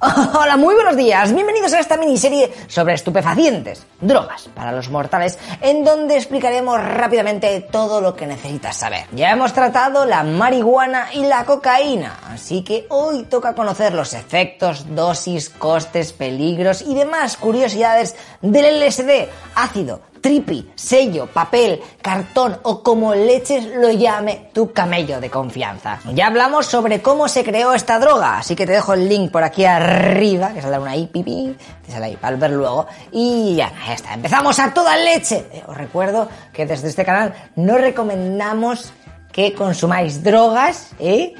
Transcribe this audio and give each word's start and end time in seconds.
Hola, 0.00 0.56
muy 0.56 0.74
buenos 0.74 0.96
días. 0.96 1.32
Bienvenidos 1.32 1.72
a 1.72 1.78
esta 1.78 1.96
miniserie 1.96 2.52
sobre 2.66 2.94
estupefacientes, 2.94 3.86
drogas 4.00 4.48
para 4.52 4.72
los 4.72 4.90
mortales, 4.90 5.38
en 5.60 5.84
donde 5.84 6.16
explicaremos 6.16 6.82
rápidamente 6.82 7.60
todo 7.70 8.00
lo 8.00 8.16
que 8.16 8.26
necesitas 8.26 8.76
saber. 8.76 9.06
Ya 9.12 9.30
hemos 9.30 9.52
tratado 9.52 10.04
la 10.04 10.24
marihuana 10.24 11.14
y 11.14 11.24
la 11.24 11.44
cocaína, 11.44 12.18
así 12.28 12.64
que 12.64 12.86
hoy 12.88 13.22
toca 13.24 13.54
conocer 13.54 13.94
los 13.94 14.14
efectos, 14.14 14.84
dosis, 14.96 15.48
costes, 15.48 16.12
peligros 16.12 16.82
y 16.82 16.96
demás 16.96 17.36
curiosidades 17.36 18.16
del 18.42 18.80
LSD, 18.80 19.28
ácido, 19.54 20.00
tripi, 20.24 20.72
sello, 20.74 21.26
papel, 21.26 21.82
cartón 22.00 22.56
o 22.62 22.82
como 22.82 23.14
leches 23.14 23.66
lo 23.76 23.90
llame 23.90 24.48
tu 24.54 24.72
camello 24.72 25.20
de 25.20 25.28
confianza. 25.28 26.00
Ya 26.14 26.28
hablamos 26.28 26.64
sobre 26.64 27.02
cómo 27.02 27.28
se 27.28 27.44
creó 27.44 27.74
esta 27.74 27.98
droga, 27.98 28.38
así 28.38 28.56
que 28.56 28.64
te 28.64 28.72
dejo 28.72 28.94
el 28.94 29.06
link 29.06 29.30
por 29.30 29.44
aquí 29.44 29.66
arriba, 29.66 30.54
que 30.54 30.62
saldrá 30.62 30.80
una 30.80 30.92
ahí, 30.92 31.08
pipi, 31.08 31.54
te 31.84 31.92
sale 31.92 32.06
ahí 32.06 32.16
para 32.16 32.36
ver 32.36 32.52
luego. 32.52 32.86
Y 33.12 33.56
ya, 33.56 33.70
ya 33.86 33.92
está, 33.92 34.14
empezamos 34.14 34.58
a 34.60 34.72
toda 34.72 34.96
leche. 34.96 35.44
Eh, 35.52 35.62
os 35.66 35.76
recuerdo 35.76 36.26
que 36.54 36.64
desde 36.64 36.88
este 36.88 37.04
canal 37.04 37.34
no 37.56 37.76
recomendamos 37.76 38.94
que 39.30 39.52
consumáis 39.52 40.22
drogas, 40.22 40.92
¿eh? 41.00 41.34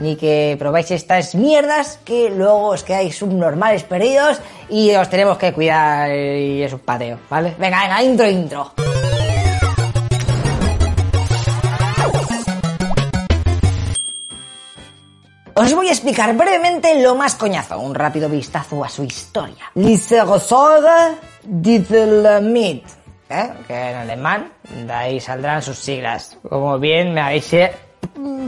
Ni 0.00 0.16
que 0.16 0.56
probáis 0.58 0.90
estas 0.90 1.34
mierdas 1.34 2.00
que 2.04 2.30
luego 2.30 2.68
os 2.68 2.82
quedáis 2.82 3.16
subnormales 3.16 3.84
perdidos 3.84 4.40
y 4.68 4.94
os 4.94 5.08
tenemos 5.08 5.38
que 5.38 5.52
cuidar 5.52 6.10
y 6.10 6.62
es 6.62 6.72
un 6.72 6.80
pateo, 6.80 7.18
¿vale? 7.28 7.54
Venga, 7.58 7.82
venga, 7.82 8.02
intro, 8.02 8.26
intro. 8.28 8.72
Os 15.54 15.74
voy 15.74 15.88
a 15.88 15.90
explicar 15.90 16.34
brevemente 16.34 17.02
lo 17.02 17.14
más 17.14 17.34
coñazo, 17.34 17.78
un 17.78 17.94
rápido 17.94 18.30
vistazo 18.30 18.82
a 18.82 18.88
su 18.88 19.04
historia. 19.04 19.70
Liserosora 19.74 21.16
Mit, 22.40 22.84
¿eh? 23.28 23.50
que 23.66 23.90
en 23.90 23.96
alemán 23.96 24.52
de 24.86 24.92
ahí 24.92 25.20
saldrán 25.20 25.60
sus 25.60 25.78
siglas. 25.78 26.38
Como 26.48 26.78
bien 26.78 27.12
me 27.12 27.20
habéis 27.20 27.52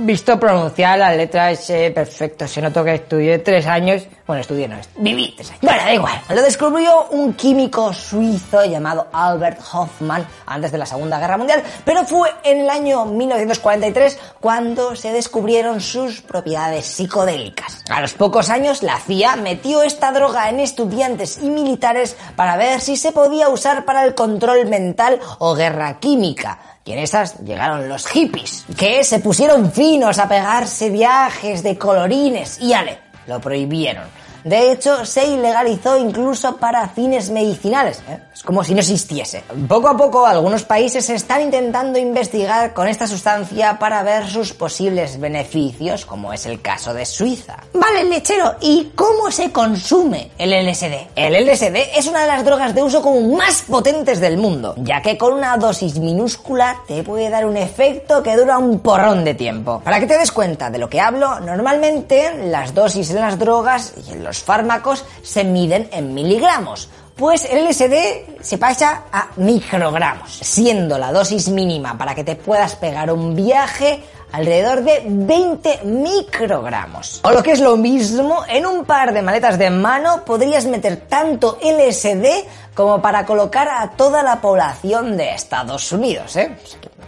visto 0.04 0.38
pronunciar 0.38 0.98
la 0.98 1.14
letra 1.14 1.50
S 1.50 1.90
perfecto. 1.92 2.46
Se 2.48 2.60
notó 2.60 2.84
que 2.84 2.94
estudié 2.94 3.38
tres 3.38 3.66
años. 3.66 4.02
Bueno, 4.26 4.40
estudié 4.40 4.68
no, 4.68 4.76
viví 4.96 5.34
tres 5.36 5.50
años. 5.50 5.62
Bueno, 5.62 5.82
da 5.82 5.94
igual. 5.94 6.20
Lo 6.28 6.42
descubrió 6.42 7.06
un 7.10 7.34
químico 7.34 7.92
suizo 7.92 8.64
llamado 8.64 9.08
Albert 9.12 9.60
Hoffman 9.72 10.26
antes 10.46 10.72
de 10.72 10.78
la 10.78 10.86
Segunda 10.86 11.18
Guerra 11.18 11.38
Mundial, 11.38 11.62
pero 11.84 12.04
fue 12.04 12.30
en 12.44 12.60
el 12.62 12.70
año 12.70 13.04
1943 13.04 14.18
cuando 14.40 14.96
se 14.96 15.12
descubrieron 15.12 15.80
sus 15.80 16.20
propiedades 16.22 16.86
psicodélicas. 16.86 17.84
A 17.90 18.00
los 18.00 18.14
pocos 18.14 18.50
años, 18.50 18.82
la 18.82 18.98
CIA 18.98 19.36
metió 19.36 19.82
esta 19.82 20.12
droga 20.12 20.48
en 20.48 20.60
estudiantes 20.60 21.38
y 21.42 21.50
militares 21.50 22.16
para 22.36 22.56
ver 22.56 22.80
si 22.80 22.96
se 22.96 23.12
podía 23.12 23.48
usar 23.48 23.84
para 23.84 24.04
el 24.04 24.14
control 24.14 24.66
mental 24.66 25.20
o 25.38 25.54
guerra 25.54 25.98
química. 25.98 26.58
Y 26.84 26.92
en 26.92 26.98
esas 26.98 27.38
llegaron 27.40 27.88
los 27.88 28.06
hippies, 28.08 28.64
que 28.76 29.04
se 29.04 29.20
pusieron 29.20 29.70
finos 29.70 30.18
a 30.18 30.28
pegarse 30.28 30.90
viajes 30.90 31.62
de 31.62 31.78
colorines 31.78 32.60
y 32.60 32.72
ale, 32.72 32.98
lo 33.26 33.40
prohibieron. 33.40 34.21
De 34.44 34.72
hecho, 34.72 35.04
se 35.04 35.26
ilegalizó 35.26 35.96
incluso 35.96 36.56
para 36.56 36.88
fines 36.88 37.30
medicinales. 37.30 38.02
¿eh? 38.08 38.18
Es 38.34 38.42
como 38.42 38.64
si 38.64 38.74
no 38.74 38.80
existiese. 38.80 39.44
Poco 39.68 39.88
a 39.88 39.96
poco, 39.96 40.26
algunos 40.26 40.64
países 40.64 41.08
están 41.10 41.42
intentando 41.42 41.98
investigar 41.98 42.72
con 42.72 42.88
esta 42.88 43.06
sustancia 43.06 43.78
para 43.78 44.02
ver 44.02 44.28
sus 44.28 44.52
posibles 44.52 45.20
beneficios, 45.20 46.04
como 46.04 46.32
es 46.32 46.46
el 46.46 46.60
caso 46.60 46.92
de 46.94 47.04
Suiza. 47.06 47.58
Vale, 47.72 48.04
lechero, 48.04 48.56
¿y 48.60 48.92
cómo 48.94 49.30
se 49.30 49.52
consume 49.52 50.30
el 50.38 50.50
LSD? 50.50 51.10
El 51.14 51.34
LSD 51.46 51.96
es 51.96 52.06
una 52.06 52.22
de 52.22 52.26
las 52.28 52.44
drogas 52.44 52.74
de 52.74 52.82
uso 52.82 53.02
común 53.02 53.36
más 53.36 53.62
potentes 53.62 54.20
del 54.20 54.38
mundo, 54.38 54.74
ya 54.78 55.02
que 55.02 55.16
con 55.16 55.34
una 55.34 55.56
dosis 55.56 55.98
minúscula 55.98 56.78
te 56.86 57.02
puede 57.02 57.30
dar 57.30 57.46
un 57.46 57.56
efecto 57.56 58.22
que 58.22 58.36
dura 58.36 58.58
un 58.58 58.80
porrón 58.80 59.24
de 59.24 59.34
tiempo. 59.34 59.80
Para 59.84 60.00
que 60.00 60.06
te 60.06 60.18
des 60.18 60.32
cuenta 60.32 60.70
de 60.70 60.78
lo 60.78 60.88
que 60.88 61.00
hablo, 61.00 61.40
normalmente 61.40 62.46
las 62.46 62.74
dosis 62.74 63.10
en 63.10 63.20
las 63.20 63.38
drogas 63.38 63.92
los 64.32 64.42
fármacos 64.42 65.04
se 65.22 65.44
miden 65.44 65.90
en 65.92 66.14
miligramos. 66.14 66.88
Pues 67.14 67.44
el 67.44 67.68
LSD 67.68 68.40
se 68.40 68.56
pasa 68.56 69.02
a 69.12 69.28
microgramos, 69.36 70.32
siendo 70.32 70.96
la 70.96 71.12
dosis 71.12 71.50
mínima 71.50 71.98
para 71.98 72.14
que 72.14 72.24
te 72.24 72.34
puedas 72.34 72.74
pegar 72.76 73.12
un 73.12 73.36
viaje 73.36 74.02
alrededor 74.32 74.82
de 74.84 75.02
20 75.04 75.80
microgramos. 75.84 77.20
O 77.24 77.30
lo 77.30 77.42
que 77.42 77.52
es 77.52 77.60
lo 77.60 77.76
mismo, 77.76 78.42
en 78.48 78.64
un 78.64 78.86
par 78.86 79.12
de 79.12 79.20
maletas 79.20 79.58
de 79.58 79.68
mano 79.68 80.24
podrías 80.24 80.64
meter 80.64 81.06
tanto 81.06 81.58
LSD 81.60 82.48
como 82.74 83.02
para 83.02 83.26
colocar 83.26 83.68
a 83.68 83.90
toda 83.90 84.22
la 84.22 84.40
población 84.40 85.18
de 85.18 85.34
Estados 85.34 85.92
Unidos, 85.92 86.36
¿eh? 86.36 86.56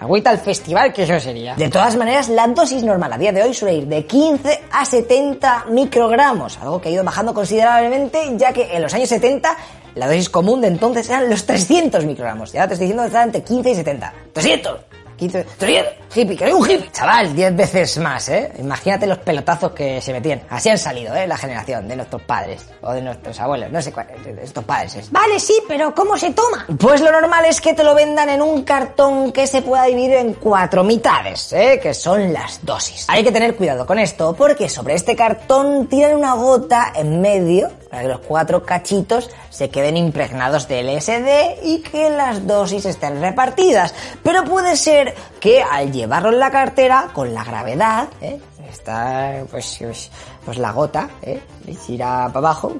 Agüita 0.01 0.31
al 0.31 0.39
festival, 0.39 0.93
que 0.93 1.05
eso 1.05 1.19
sería. 1.21 1.55
De 1.55 1.69
todas 1.69 1.97
maneras, 1.97 2.29
la 2.29 2.47
dosis 2.49 2.83
normal 2.83 3.13
a 3.13 3.19
día 3.19 3.33
de 3.33 3.43
hoy 3.43 3.55
suele 3.55 3.77
ir 3.77 3.87
de 3.87 4.05
15 4.05 4.63
a 4.71 4.85
70 4.85 5.67
microgramos, 5.71 6.59
algo 6.59 6.81
que 6.81 6.89
ha 6.89 6.93
ido 6.93 7.05
bajando 7.05 7.33
considerablemente, 7.33 8.33
ya 8.37 8.53
que 8.53 8.75
en 8.75 8.83
los 8.83 8.93
años 8.93 9.09
70 9.09 9.57
la 9.95 10.07
dosis 10.07 10.29
común 10.29 10.61
de 10.61 10.69
entonces 10.69 11.09
eran 11.09 11.31
los 11.31 11.47
300 11.47 12.05
microgramos. 12.05 12.53
Ya 12.53 12.67
te 12.67 12.75
estoy 12.75 12.87
diciendo 12.87 13.05
que 13.05 13.09
está 13.09 13.23
entre 13.23 13.43
15 13.43 13.71
y 13.71 13.75
70. 13.75 14.13
¡300! 14.35 14.77
15, 15.17 15.47
hippie, 16.15 16.37
que 16.37 16.45
hay 16.45 16.53
un 16.53 16.69
hippie. 16.69 16.91
Chaval, 16.93 17.35
10 17.35 17.57
veces 17.57 17.99
más, 17.99 18.29
¿eh? 18.29 18.53
Imagínate 18.59 19.07
los 19.07 19.19
pelotazos 19.19 19.73
que 19.73 20.01
se 20.01 20.13
metían. 20.13 20.43
Así 20.49 20.69
han 20.69 20.79
salido, 20.79 21.15
¿eh? 21.15 21.27
La 21.27 21.37
generación 21.37 21.89
de 21.89 21.97
nuestros 21.97 22.23
padres 22.23 22.67
o 22.83 22.93
de 22.93 23.03
nuestros 23.03 23.39
abuelos, 23.41 23.71
no 23.71 23.81
sé 23.83 23.93
cuál, 23.93 24.07
de 24.25 24.43
estos 24.43 24.65
padres. 24.65 24.97
¿eh? 24.97 25.05
Vale, 25.11 25.39
sí, 25.41 25.55
pero 25.67 25.95
¿cómo 25.95 26.17
se 26.17 26.33
toma? 26.33 26.67
Pues 26.79 27.01
lo 27.01 27.11
normal 27.11 27.45
es 27.47 27.61
que 27.61 27.75
te 27.75 27.83
lo 27.83 27.95
vendan 27.95 28.29
en 28.29 28.43
un 28.43 28.63
cartón 28.63 29.33
que 29.33 29.47
se 29.47 29.63
pueda 29.63 29.85
dividir 29.85 30.15
en 30.15 30.35
cuatro 30.35 30.85
mitades, 30.85 31.53
¿eh? 31.53 31.81
Que 31.83 31.95
son 31.95 32.33
las 32.33 32.65
dosis. 32.65 33.07
Hay 33.09 33.25
que 33.25 33.33
tener 33.33 33.57
cuidado 33.57 33.87
con 33.87 33.99
esto 33.99 34.35
porque 34.35 34.69
sobre 34.69 34.95
este 34.95 35.17
cartón 35.17 35.87
tiran 35.87 36.17
una 36.17 36.35
gota 36.35 36.93
en 36.95 37.21
medio 37.21 37.71
para 37.91 38.03
que 38.03 38.09
los 38.09 38.21
cuatro 38.21 38.65
cachitos 38.65 39.31
se 39.51 39.71
queden 39.71 39.97
impregnados 39.97 40.67
de 40.67 40.83
LSD 40.83 41.63
y 41.63 41.79
que 41.81 42.11
las 42.11 42.45
dosis 42.45 42.87
estén 42.87 43.21
repartidas. 43.21 43.95
Pero 44.23 44.45
puede 44.45 44.77
ser 44.77 45.15
que 45.45 45.63
al 45.63 45.93
llevarlo 45.93 46.31
en 46.31 46.39
la 46.39 46.51
cartera, 46.51 47.11
con 47.13 47.35
la 47.35 47.45
gravedad, 47.45 48.09
¿eh? 48.23 48.41
está 48.67 49.45
pues, 49.51 49.77
pues, 49.79 50.11
pues 50.43 50.57
la 50.57 50.73
gota, 50.73 51.11
¿eh? 51.21 51.39
irá 51.89 52.29
para 52.29 52.39
abajo, 52.39 52.73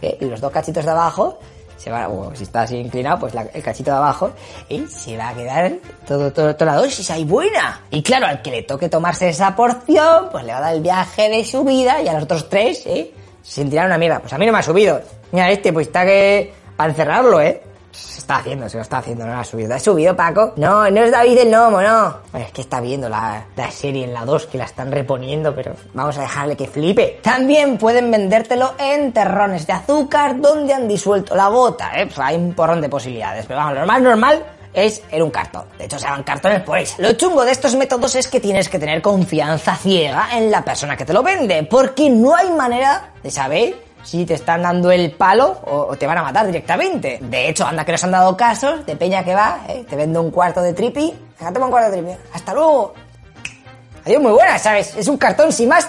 ¿eh? 0.00 0.16
y 0.18 0.24
los 0.24 0.40
dos 0.40 0.50
cachitos 0.50 0.86
de 0.86 0.90
abajo 0.90 1.38
se 1.76 1.90
va, 1.90 2.08
o 2.08 2.34
si 2.34 2.44
está 2.44 2.62
así 2.62 2.78
inclinado, 2.78 3.18
pues 3.18 3.34
el 3.52 3.62
cachito 3.62 3.90
de 3.90 3.96
abajo, 3.98 4.30
y 4.70 4.86
se 4.86 5.18
va 5.18 5.28
a 5.28 5.34
quedar 5.34 5.70
todo, 6.08 6.32
todo, 6.32 6.56
toda 6.56 6.72
la 6.72 6.80
dosis 6.80 7.10
ahí 7.10 7.26
buena. 7.26 7.82
Y 7.90 8.02
claro, 8.02 8.24
al 8.24 8.40
que 8.40 8.52
le 8.52 8.62
toque 8.62 8.88
tomarse 8.88 9.28
esa 9.28 9.54
porción, 9.54 10.30
pues 10.32 10.44
le 10.46 10.52
va 10.52 10.58
a 10.58 10.62
dar 10.62 10.74
el 10.76 10.80
viaje 10.80 11.28
de 11.28 11.44
su 11.44 11.62
vida 11.62 12.00
y 12.00 12.08
a 12.08 12.14
los 12.14 12.22
otros 12.22 12.48
tres, 12.48 12.86
¿eh? 12.86 13.12
Se 13.42 13.60
sentirán 13.60 13.86
una 13.86 13.98
mierda. 13.98 14.20
Pues 14.20 14.32
a 14.32 14.38
mí 14.38 14.46
no 14.46 14.52
me 14.52 14.60
ha 14.60 14.62
subido. 14.62 14.98
Mira 15.30 15.50
este, 15.50 15.74
pues 15.74 15.88
está 15.88 16.06
que... 16.06 16.54
Para 16.74 16.90
encerrarlo, 16.90 17.40
¿eh? 17.40 17.62
Se 17.96 18.18
está 18.18 18.36
haciendo, 18.36 18.68
se 18.68 18.76
lo 18.76 18.82
está 18.82 18.98
haciendo, 18.98 19.26
no 19.26 19.32
lo 19.32 19.38
ha 19.38 19.44
subido. 19.44 19.74
¿Ha 19.74 19.78
subido, 19.78 20.14
Paco? 20.14 20.52
No, 20.56 20.90
no 20.90 21.02
es 21.02 21.10
David 21.10 21.38
el 21.38 21.50
Nomo, 21.50 21.80
no. 21.80 22.18
es 22.34 22.52
que 22.52 22.60
está 22.60 22.80
viendo 22.80 23.08
la, 23.08 23.44
la, 23.56 23.70
serie 23.70 24.04
en 24.04 24.12
la 24.12 24.24
2 24.24 24.46
que 24.46 24.58
la 24.58 24.64
están 24.64 24.92
reponiendo, 24.92 25.54
pero 25.54 25.74
vamos 25.94 26.18
a 26.18 26.22
dejarle 26.22 26.56
que 26.56 26.66
flipe. 26.66 27.20
También 27.22 27.78
pueden 27.78 28.10
vendértelo 28.10 28.74
en 28.78 29.12
terrones 29.12 29.66
de 29.66 29.72
azúcar 29.72 30.40
donde 30.40 30.74
han 30.74 30.86
disuelto 30.86 31.34
la 31.34 31.48
gota, 31.48 31.90
¿eh? 31.98 32.06
Pues 32.06 32.18
hay 32.18 32.36
un 32.36 32.54
porrón 32.54 32.80
de 32.80 32.88
posibilidades. 32.88 33.46
Pero 33.46 33.58
vamos, 33.58 33.74
lo 33.74 33.80
normal, 33.80 34.02
normal 34.02 34.44
es 34.76 35.02
en 35.10 35.22
un 35.22 35.30
cartón. 35.30 35.64
De 35.78 35.86
hecho, 35.86 35.98
se 35.98 36.04
llaman 36.04 36.22
cartones 36.22 36.60
por 36.60 36.78
eso. 36.78 36.96
Lo 36.98 37.12
chungo 37.12 37.44
de 37.44 37.52
estos 37.52 37.74
métodos 37.74 38.14
es 38.14 38.28
que 38.28 38.40
tienes 38.40 38.68
que 38.68 38.78
tener 38.78 39.00
confianza 39.00 39.74
ciega 39.74 40.28
en 40.36 40.50
la 40.50 40.62
persona 40.62 40.96
que 40.96 41.06
te 41.06 41.14
lo 41.14 41.22
vende, 41.22 41.64
porque 41.64 42.10
no 42.10 42.36
hay 42.36 42.50
manera 42.50 43.12
de 43.22 43.30
saber 43.30 43.85
si 44.06 44.24
te 44.24 44.34
están 44.34 44.62
dando 44.62 44.90
el 44.92 45.10
palo 45.10 45.60
o, 45.64 45.96
te 45.96 46.06
van 46.06 46.18
a 46.18 46.22
matar 46.22 46.46
directamente. 46.46 47.18
De 47.20 47.48
hecho, 47.48 47.66
anda 47.66 47.84
que 47.84 47.92
nos 47.92 48.04
han 48.04 48.12
dado 48.12 48.36
casos 48.36 48.86
de 48.86 48.94
peña 48.94 49.24
que 49.24 49.34
va, 49.34 49.62
¿eh? 49.68 49.84
te 49.88 49.96
vende 49.96 50.18
un 50.20 50.30
cuarto 50.30 50.62
de 50.62 50.72
tripi, 50.72 51.12
un 51.40 51.70
cuarto 51.70 51.90
de 51.90 52.02
tripi, 52.02 52.16
hasta 52.32 52.54
luego. 52.54 52.94
Adiós, 54.04 54.22
muy 54.22 54.30
buena, 54.30 54.56
¿sabes? 54.58 54.94
Es 54.96 55.08
un 55.08 55.16
cartón 55.16 55.50
sin 55.50 55.68
más, 55.68 55.88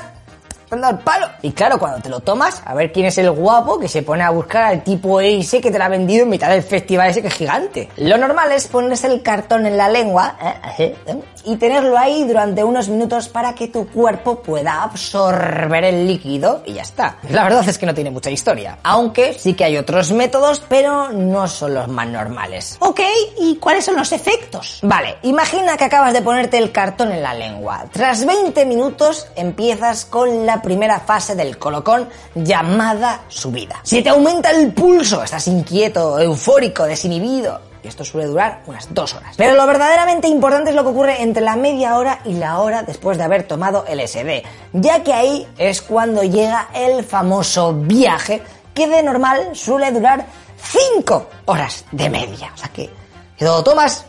dando 0.67 0.89
el 0.89 0.97
palo. 0.97 1.27
Y 1.43 1.51
claro, 1.51 1.77
cuando 1.77 2.01
te 2.01 2.09
lo 2.09 2.19
tomas, 2.21 2.63
a 2.65 2.73
ver 2.73 2.91
quién 2.91 3.05
es 3.05 3.19
el 3.19 3.29
guapo 3.29 3.79
que 3.79 3.87
se 3.87 4.01
pone 4.01 4.23
a 4.23 4.31
buscar 4.31 4.63
al 4.63 4.83
tipo 4.83 5.21
ese 5.21 5.61
que 5.61 5.69
te 5.69 5.77
lo 5.77 5.83
ha 5.83 5.89
vendido 5.89 6.23
en 6.23 6.29
mitad 6.29 6.49
del 6.49 6.63
festival 6.63 7.11
ese 7.11 7.21
que 7.21 7.27
es 7.27 7.35
gigante. 7.35 7.89
Lo 7.97 8.17
normal 8.17 8.51
es 8.51 8.67
ponerse 8.67 9.05
el 9.05 9.21
cartón 9.21 9.67
en 9.67 9.77
la 9.77 9.89
lengua 9.89 10.35
¿eh? 10.79 11.23
Y 11.47 11.55
tenerlo 11.55 11.97
ahí 11.97 12.25
durante 12.25 12.63
unos 12.63 12.89
minutos 12.89 13.29
para 13.29 13.55
que 13.55 13.69
tu 13.69 13.87
cuerpo 13.87 14.41
pueda 14.41 14.83
absorber 14.83 15.85
el 15.85 16.05
líquido 16.05 16.63
y 16.65 16.73
ya 16.73 16.81
está. 16.81 17.17
La 17.29 17.43
verdad 17.43 17.67
es 17.67 17.77
que 17.77 17.85
no 17.85 17.93
tiene 17.93 18.11
mucha 18.11 18.29
historia. 18.29 18.79
Aunque 18.83 19.33
sí 19.33 19.53
que 19.53 19.63
hay 19.63 19.77
otros 19.77 20.11
métodos, 20.11 20.61
pero 20.67 21.13
no 21.13 21.47
son 21.47 21.73
los 21.75 21.87
más 21.87 22.07
normales. 22.07 22.75
Ok, 22.81 22.99
¿y 23.39 23.55
cuáles 23.55 23.85
son 23.85 23.95
los 23.95 24.11
efectos? 24.11 24.79
Vale, 24.81 25.17
imagina 25.23 25.77
que 25.77 25.85
acabas 25.85 26.13
de 26.13 26.21
ponerte 26.21 26.57
el 26.57 26.73
cartón 26.73 27.13
en 27.13 27.23
la 27.23 27.33
lengua. 27.33 27.85
Tras 27.91 28.25
20 28.25 28.65
minutos 28.65 29.27
empiezas 29.35 30.03
con 30.03 30.45
la 30.45 30.57
la 30.57 30.61
primera 30.63 30.99
fase 30.99 31.35
del 31.35 31.59
colocón 31.59 32.09
llamada 32.33 33.21
subida. 33.27 33.79
Si 33.83 34.01
te 34.01 34.09
aumenta 34.09 34.49
el 34.49 34.73
pulso, 34.73 35.23
estás 35.23 35.47
inquieto, 35.47 36.19
eufórico, 36.19 36.85
desinhibido, 36.85 37.61
esto 37.87 38.05
suele 38.05 38.27
durar 38.27 38.61
unas 38.67 38.93
dos 38.93 39.13
horas. 39.15 39.35
Pero 39.37 39.55
lo 39.55 39.65
verdaderamente 39.65 40.27
importante 40.27 40.69
es 40.69 40.75
lo 40.75 40.83
que 40.83 40.89
ocurre 40.89 41.21
entre 41.21 41.43
la 41.43 41.55
media 41.55 41.97
hora 41.97 42.19
y 42.25 42.33
la 42.33 42.59
hora 42.59 42.83
después 42.83 43.17
de 43.17 43.23
haber 43.23 43.43
tomado 43.43 43.85
LSD, 43.87 44.43
ya 44.73 45.03
que 45.03 45.13
ahí 45.13 45.47
es 45.57 45.81
cuando 45.81 46.23
llega 46.23 46.69
el 46.73 47.03
famoso 47.03 47.73
viaje 47.73 48.41
que 48.73 48.87
de 48.87 49.01
normal 49.01 49.55
suele 49.55 49.91
durar 49.91 50.25
5 50.57 51.27
horas 51.45 51.85
de 51.91 52.09
media. 52.09 52.51
O 52.53 52.57
sea 52.57 52.69
que, 52.69 52.89
que 53.37 53.45
lo 53.45 53.63
tomas, 53.63 54.05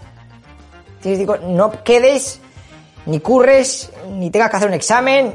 digo, 1.02 1.36
no 1.38 1.82
quedes, 1.82 2.40
ni 3.06 3.20
curres, 3.20 3.90
ni 4.10 4.30
tengas 4.30 4.50
que 4.50 4.56
hacer 4.56 4.68
un 4.68 4.74
examen. 4.74 5.34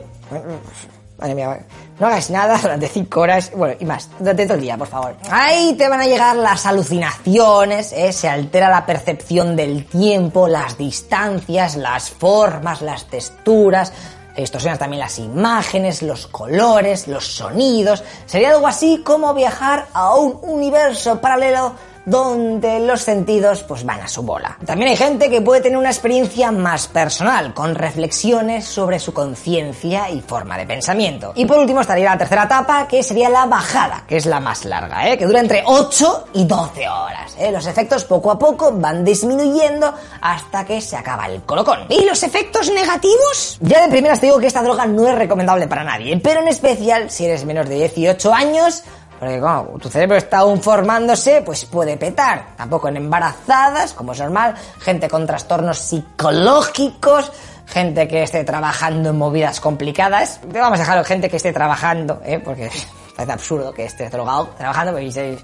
Madre 1.18 1.36
mía, 1.36 1.66
no 2.00 2.08
hagas 2.08 2.30
nada 2.30 2.58
durante 2.58 2.88
5 2.88 3.20
horas, 3.20 3.52
bueno, 3.56 3.76
y 3.80 3.86
más, 3.86 4.10
durante 4.20 4.46
todo 4.46 4.56
el 4.56 4.62
día, 4.62 4.78
por 4.78 4.88
favor. 4.88 5.16
Ahí 5.30 5.76
te 5.78 5.88
van 5.88 6.02
a 6.02 6.06
llegar 6.06 6.36
las 6.36 6.66
alucinaciones, 6.66 7.92
¿eh? 7.94 8.12
se 8.12 8.28
altera 8.28 8.70
la 8.70 8.86
percepción 8.86 9.56
del 9.56 9.86
tiempo, 9.86 10.48
las 10.48 10.78
distancias, 10.78 11.76
las 11.76 12.10
formas, 12.10 12.82
las 12.82 13.06
texturas, 13.06 13.94
distorsionas 14.36 14.80
también 14.80 15.00
las 15.00 15.20
imágenes, 15.20 16.02
los 16.02 16.28
colores, 16.28 17.08
los 17.08 17.26
sonidos. 17.26 18.04
Sería 18.26 18.52
algo 18.52 18.68
así 18.68 19.02
como 19.04 19.34
viajar 19.34 19.88
a 19.94 20.16
un 20.16 20.40
universo 20.42 21.22
paralelo 21.22 21.74
donde 22.06 22.80
los 22.80 23.02
sentidos 23.02 23.64
pues 23.64 23.84
van 23.84 24.02
a 24.02 24.08
su 24.08 24.24
bola. 24.24 24.58
También 24.66 24.92
hay 24.92 24.98
gente 24.98 25.30
que 25.30 25.42
puede 25.42 25.62
tener 25.62 25.78
una 25.78 25.90
experiencia 25.90 26.52
más 26.52 26.88
personal, 26.88 27.54
con 27.54 27.76
reflexiones 27.76 28.66
sobre 28.66 29.00
su 29.00 29.14
conciencia 29.14 30.10
y 30.10 30.22
forma 30.22 30.58
de 30.58 30.66
pensamiento. 30.66 31.34
Y 31.36 31.46
por 31.46 31.60
último 31.60 31.82
estaría 31.82 32.12
la 32.12 32.18
tercera 32.18 32.44
etapa, 32.44 32.88
que 32.88 33.04
sería 33.04 33.30
la 33.30 33.46
bajada, 33.46 34.04
que 34.08 34.18
es 34.18 34.26
la 34.26 34.40
más 34.40 34.66
larga, 34.66 35.10
¿eh? 35.10 35.18
que 35.18 35.26
dura 35.26 35.40
entre 35.40 35.64
8 35.66 36.26
y 36.34 36.46
12 36.46 36.90
horas. 36.90 37.36
¿eh? 37.40 37.52
Los 37.52 37.66
efectos 37.68 38.06
poco 38.06 38.32
a 38.32 38.40
poco 38.40 38.72
van 38.74 39.04
disminuyendo 39.04 39.94
hasta 40.22 40.66
que 40.66 40.82
se 40.82 40.96
acaba 40.96 41.28
el 41.28 41.42
colocón. 41.44 41.86
¿Y 41.90 42.06
los 42.06 42.24
efectos 42.24 42.72
negativos? 42.72 43.58
Ya 43.62 43.84
de 43.84 43.90
primeras 43.90 44.20
te 44.20 44.28
digo 44.28 44.40
que 44.40 44.48
esta 44.48 44.64
droga 44.64 44.86
no 44.86 45.08
es 45.08 45.16
recomendable 45.16 45.68
para 45.68 45.84
nadie, 45.84 46.18
pero 46.18 46.42
en 46.42 46.48
especial 46.48 47.10
si 47.10 47.26
eres 47.26 47.46
menor 47.46 47.68
de 47.68 47.76
18 47.76 48.34
años 48.34 48.84
porque 49.20 49.40
como 49.40 49.80
tu 49.80 49.90
cerebro 49.90 50.18
está 50.18 50.40
aún 50.40 50.62
formándose, 50.62 51.42
pues 51.42 51.66
puede 51.66 51.98
petar. 51.98 52.56
Tampoco 52.58 52.88
en 52.88 52.98
embarazadas, 52.98 53.94
como 53.94 54.12
es 54.12 54.20
normal, 54.20 54.56
gente 54.80 55.08
con 55.10 55.26
trastornos 55.26 55.78
psicológicos, 55.78 57.32
gente 57.66 58.08
que 58.08 58.24
esté 58.24 58.44
trabajando 58.44 59.10
en 59.10 59.18
movidas 59.18 59.60
complicadas. 59.60 60.40
Vamos 60.52 60.80
a 60.80 60.84
dejarlo 60.84 61.04
gente 61.04 61.30
que 61.30 61.38
esté 61.38 61.54
trabajando, 61.54 62.22
¿eh? 62.26 62.40
porque 62.40 62.70
parece 63.16 63.32
absurdo 63.32 63.74
que 63.74 63.86
estés 63.86 64.12
drogado 64.12 64.50
trabajando, 64.58 64.92
porque 64.94 65.38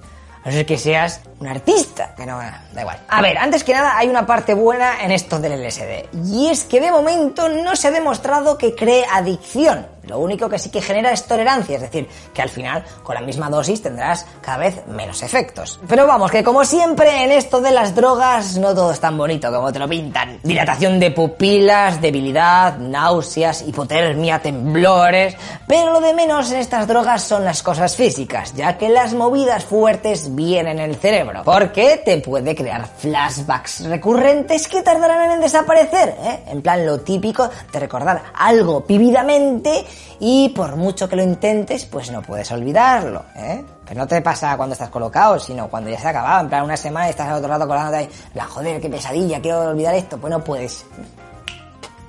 a 0.44 0.48
no 0.48 0.52
ser 0.52 0.66
que 0.66 0.78
seas 0.78 1.22
un 1.40 1.48
artista, 1.48 2.14
que 2.16 2.26
no, 2.26 2.38
da 2.38 2.82
igual. 2.82 3.00
A 3.08 3.22
ver, 3.22 3.38
antes 3.38 3.64
que 3.64 3.74
nada 3.74 3.98
hay 3.98 4.08
una 4.08 4.26
parte 4.26 4.54
buena 4.54 5.04
en 5.04 5.12
esto 5.12 5.40
del 5.40 5.64
LSD, 5.64 6.10
y 6.26 6.50
es 6.50 6.66
que 6.66 6.82
de 6.82 6.92
momento 6.92 7.50
no 7.50 7.76
se 7.76 7.88
ha 7.88 7.92
demostrado 7.92 8.58
que 8.58 8.76
cree 8.76 9.06
adicción. 9.12 9.86
Lo 10.10 10.20
único 10.20 10.50
que 10.50 10.58
sí 10.58 10.72
que 10.72 10.82
genera 10.82 11.12
es 11.12 11.26
tolerancia, 11.26 11.76
es 11.76 11.82
decir, 11.84 12.08
que 12.34 12.42
al 12.42 12.50
final 12.50 12.84
con 13.04 13.14
la 13.14 13.22
misma 13.22 13.48
dosis 13.48 13.82
tendrás 13.82 14.26
cada 14.42 14.58
vez 14.58 14.88
menos 14.88 15.22
efectos. 15.22 15.80
Pero 15.88 16.08
vamos, 16.08 16.32
que 16.32 16.44
como 16.44 16.66
siempre 16.66 17.24
en 17.24 17.32
esto 17.32 17.62
de 17.62 17.72
las 17.72 17.94
drogas 17.94 18.58
no 18.58 18.74
todo 18.74 18.92
es 18.92 19.00
tan 19.00 19.16
bonito 19.18 19.52
como 19.52 19.72
te 19.72 19.78
lo 19.78 19.88
pintan. 19.88 20.40
Dilatación 20.42 21.00
de 21.00 21.12
pupilas, 21.12 22.02
debilidad, 22.02 22.78
náuseas, 22.78 23.62
hipotermia, 23.62 24.40
temblores, 24.40 25.36
pero 25.68 25.94
lo 25.94 26.02
de 26.02 26.16
menos 26.16 26.52
en 26.52 26.58
estas 26.58 26.88
drogas 26.88 27.22
son 27.22 27.46
las 27.46 27.62
cosas 27.62 27.96
físicas, 27.96 28.56
ya 28.56 28.80
que 28.80 28.90
las 28.90 29.14
movidas 29.14 29.64
fuertes 29.64 30.34
vienen 30.34 30.80
en 30.80 30.90
el 30.90 30.96
cerebro, 30.96 31.29
porque 31.44 32.02
te 32.04 32.18
puede 32.20 32.56
crear 32.56 32.86
flashbacks 32.86 33.86
recurrentes 33.86 34.68
que 34.68 34.82
tardarán 34.82 35.32
en 35.32 35.42
desaparecer, 35.42 36.16
¿eh? 36.22 36.44
En 36.48 36.62
plan 36.62 36.86
lo 36.86 37.00
típico 37.00 37.50
de 37.72 37.80
recordar 37.80 38.24
algo 38.36 38.82
vividamente 38.88 39.86
y 40.20 40.50
por 40.50 40.76
mucho 40.76 41.08
que 41.08 41.16
lo 41.16 41.24
intentes, 41.24 41.86
pues 41.86 42.12
no 42.12 42.22
puedes 42.22 42.52
olvidarlo, 42.52 43.26
¿eh? 43.36 43.64
Que 43.86 43.96
no 43.96 44.08
te 44.08 44.22
pasa 44.22 44.56
cuando 44.58 44.74
estás 44.74 44.90
colocado, 44.90 45.40
sino 45.40 45.68
cuando 45.68 45.90
ya 45.90 46.00
se 46.00 46.08
ha 46.08 46.12
acabado, 46.12 46.42
en 46.42 46.50
plan 46.50 46.64
una 46.64 46.78
semana 46.78 47.08
y 47.08 47.10
estás 47.12 47.32
otro 47.32 47.50
lado 47.50 47.68
colgándote 47.68 47.98
ahí, 47.98 48.10
la 48.34 48.46
joder, 48.46 48.80
qué 48.82 48.90
pesadilla, 48.90 49.42
quiero 49.42 49.70
olvidar 49.70 49.96
esto, 49.96 50.18
pues 50.18 50.32
no 50.32 50.44
puedes. 50.44 50.86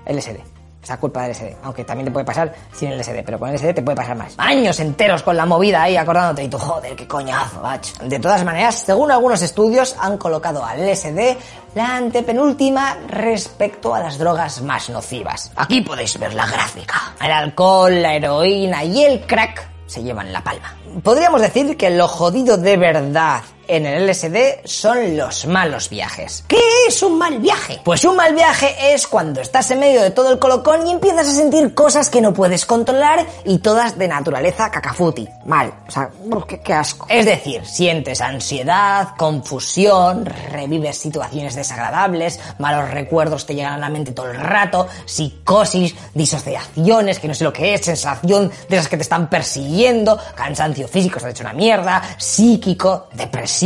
LSD. 0.07 0.50
Esa 0.83 0.99
culpa 0.99 1.23
del 1.23 1.33
LSD. 1.33 1.57
Aunque 1.63 1.85
también 1.85 2.07
te 2.07 2.11
puede 2.11 2.25
pasar 2.25 2.55
sin 2.73 2.91
el 2.91 2.99
LSD, 2.99 3.23
pero 3.25 3.39
con 3.39 3.49
el 3.51 3.57
LSD 3.57 3.75
te 3.75 3.83
puede 3.83 3.97
pasar 3.97 4.17
más. 4.17 4.35
Años 4.39 4.81
enteros 4.81 5.23
con 5.23 5.37
la 5.37 5.47
movida 5.47 5.83
ahí 5.83 5.97
acordándote 5.97 6.45
y 6.45 6.49
tú, 6.49 6.59
joder, 6.59 6.97
qué 6.97 7.07
coñazo, 7.07 7.61
macho. 7.61 7.93
De 8.05 8.19
todas 8.19 8.45
maneras, 8.45 8.77
según 8.77 9.11
algunos 9.11 9.43
estudios, 9.43 9.95
han 10.01 10.17
colocado 10.17 10.65
al 10.65 10.81
LSD 10.81 11.37
la 11.75 11.97
antepenúltima 11.97 12.97
respecto 13.09 13.95
a 13.95 14.01
las 14.01 14.19
drogas 14.19 14.63
más 14.63 14.89
nocivas. 14.91 15.53
Aquí 15.57 15.83
podéis 15.83 16.19
ver 16.19 16.35
la 16.35 16.47
gráfica. 16.47 17.15
El 17.21 17.31
alcohol, 17.31 18.01
la 18.01 18.15
heroína 18.15 18.83
y 18.85 19.05
el 19.05 19.21
crack 19.27 19.69
se 19.87 20.03
llevan 20.03 20.33
la 20.33 20.43
palma. 20.43 20.77
Podríamos 21.03 21.41
decir 21.41 21.77
que 21.77 21.91
lo 21.91 22.09
jodido 22.09 22.57
de 22.57 22.77
verdad 22.77 23.43
en 23.71 23.87
el 23.87 24.11
LSD 24.11 24.65
son 24.65 25.17
los 25.17 25.47
malos 25.47 25.91
viajes. 25.91 26.45
¿Qué 26.49 26.61
es 26.89 27.03
un 27.05 27.17
mal 27.19 27.39
viaje? 27.39 27.81
Pues 27.85 28.05
un 28.05 28.17
mal 28.17 28.35
viaje 28.35 28.75
es 28.93 29.07
cuando 29.07 29.41
estás 29.41 29.71
en 29.71 29.79
medio 29.79 30.03
de 30.03 30.11
todo 30.11 30.33
el 30.33 30.41
colocón 30.41 30.89
y 30.89 30.91
empiezas 30.91 31.29
a 31.29 31.33
sentir 31.33 31.73
cosas 31.73 32.11
que 32.11 32.21
no 32.21 32.35
puedes 32.35 32.67
controlar 32.67 33.25
y 33.45 33.59
todas 33.59 33.97
de 33.97 34.09
naturaleza 34.09 34.73
cacafuti. 34.73 35.29
Mal. 35.47 35.73
O 35.87 35.91
sea, 35.91 36.11
qué, 36.49 36.61
qué 36.61 36.75
asco. 36.75 37.07
Es 37.09 37.25
decir, 37.27 37.65
sientes 37.65 38.21
ansiedad, 38.21 39.11
confusión, 39.17 40.25
revives 40.25 40.99
situaciones 40.99 41.55
desagradables, 41.55 42.41
malos 42.59 42.91
recuerdos 42.91 43.47
te 43.47 43.55
llegan 43.55 43.75
a 43.75 43.79
la 43.79 43.89
mente 43.89 44.11
todo 44.11 44.33
el 44.33 44.41
rato, 44.41 44.89
psicosis, 45.05 45.95
disociaciones, 46.13 47.21
que 47.21 47.29
no 47.29 47.35
sé 47.35 47.45
lo 47.45 47.53
que 47.53 47.75
es, 47.75 47.85
sensación 47.85 48.51
de 48.69 48.77
esas 48.77 48.89
que 48.89 48.97
te 48.97 49.03
están 49.03 49.31
persiguiendo, 49.31 50.19
cansancio 50.35 50.89
físico, 50.89 51.21
se 51.21 51.27
ha 51.27 51.31
hecho 51.31 51.45
una 51.45 51.53
mierda, 51.53 52.03
psíquico, 52.19 53.09
depresión 53.13 53.60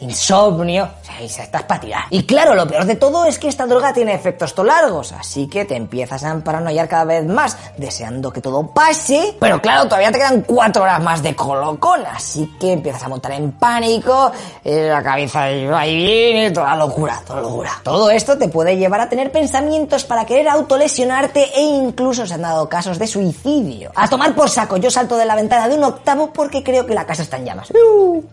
insomnio, 0.00 0.88
o 1.26 1.28
sea, 1.28 1.44
estás 1.44 1.62
para 1.64 1.80
tirar. 1.80 2.04
Y 2.10 2.24
claro, 2.24 2.54
lo 2.54 2.66
peor 2.66 2.84
de 2.84 2.96
todo 2.96 3.24
es 3.24 3.38
que 3.38 3.48
esta 3.48 3.66
droga 3.66 3.92
tiene 3.92 4.14
efectos 4.14 4.54
to 4.54 4.64
largos, 4.64 5.12
así 5.12 5.48
que 5.48 5.64
te 5.64 5.76
empiezas 5.76 6.24
a 6.24 6.38
paranoiar 6.40 6.88
cada 6.88 7.04
vez 7.04 7.24
más, 7.24 7.56
deseando 7.76 8.32
que 8.32 8.40
todo 8.40 8.66
pase. 8.68 9.36
Pero 9.40 9.60
claro, 9.60 9.84
todavía 9.84 10.12
te 10.12 10.18
quedan 10.18 10.42
cuatro 10.42 10.82
horas 10.82 11.02
más 11.02 11.22
de 11.22 11.34
colocón, 11.34 12.02
así 12.06 12.54
que 12.60 12.72
empiezas 12.72 13.02
a 13.02 13.08
montar 13.08 13.32
en 13.32 13.52
pánico, 13.52 14.32
eh, 14.64 14.88
la 14.88 15.02
cabeza 15.02 15.44
ahí 15.44 15.96
viene, 15.96 16.50
toda 16.50 16.76
locura, 16.76 17.20
toda 17.26 17.40
locura. 17.40 17.70
Todo 17.82 18.10
esto 18.10 18.38
te 18.38 18.48
puede 18.48 18.76
llevar 18.76 19.00
a 19.00 19.08
tener 19.08 19.32
pensamientos 19.32 20.04
para 20.04 20.24
querer 20.24 20.48
autolesionarte 20.48 21.50
e 21.54 21.60
incluso 21.60 22.26
se 22.26 22.34
han 22.34 22.42
dado 22.42 22.68
casos 22.68 22.98
de 22.98 23.06
suicidio. 23.06 23.90
A 23.94 24.08
tomar 24.08 24.34
por 24.34 24.48
saco, 24.48 24.76
yo 24.76 24.90
salto 24.90 25.16
de 25.16 25.24
la 25.24 25.34
ventana 25.34 25.68
de 25.68 25.74
un 25.74 25.84
octavo 25.84 26.32
porque 26.32 26.62
creo 26.62 26.86
que 26.86 26.94
la 26.94 27.06
casa 27.06 27.22
está 27.22 27.36
en 27.36 27.46
llamas. 27.46 27.72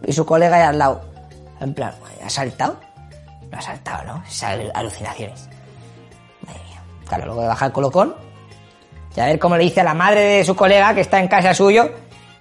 Y 0.06 0.14
su 0.14 0.26
colega 0.26 0.58
ahí 0.58 0.64
al 0.64 0.78
lado. 0.78 1.15
En 1.60 1.74
plan, 1.74 1.94
¿ha 2.24 2.30
saltado? 2.30 2.80
No 3.52 3.58
ha 3.58 3.62
saltado, 3.62 4.04
¿no? 4.06 4.24
Esas 4.28 4.60
alucinaciones. 4.74 5.48
Madre 6.46 6.60
mía. 6.70 6.82
Claro, 7.08 7.26
luego 7.26 7.42
de 7.42 7.48
bajar 7.48 7.72
colocón. 7.72 8.16
Y 9.16 9.20
a 9.20 9.26
ver 9.26 9.40
cómo 9.40 9.56
le 9.56 9.64
dice 9.64 9.82
a 9.82 9.84
la 9.86 9.94
madre 9.94 10.22
de 10.22 10.44
su 10.44 10.56
colega 10.56 10.94
que 10.94 11.02
está 11.02 11.20
en 11.20 11.28
casa 11.28 11.54
suyo 11.54 11.90